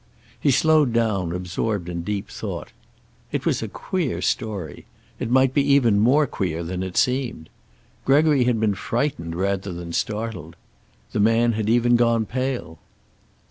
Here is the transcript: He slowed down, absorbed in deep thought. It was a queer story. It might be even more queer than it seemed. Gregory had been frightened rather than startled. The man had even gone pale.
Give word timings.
He 0.39 0.49
slowed 0.49 0.93
down, 0.93 1.31
absorbed 1.31 1.87
in 1.87 2.01
deep 2.01 2.27
thought. 2.27 2.71
It 3.31 3.45
was 3.45 3.61
a 3.61 3.67
queer 3.67 4.19
story. 4.19 4.85
It 5.19 5.29
might 5.29 5.53
be 5.53 5.61
even 5.73 5.99
more 5.99 6.25
queer 6.25 6.63
than 6.63 6.81
it 6.81 6.97
seemed. 6.97 7.49
Gregory 8.03 8.45
had 8.45 8.59
been 8.59 8.73
frightened 8.73 9.35
rather 9.35 9.71
than 9.71 9.93
startled. 9.93 10.55
The 11.11 11.19
man 11.19 11.51
had 11.51 11.69
even 11.69 11.97
gone 11.97 12.25
pale. 12.25 12.79